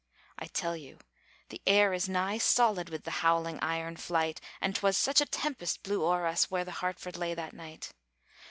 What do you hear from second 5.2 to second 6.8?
a tempest blew o'er us Where the